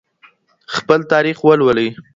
خپل 0.75 0.99
تاريخ 1.11 1.37
ولولئ. 1.45 1.89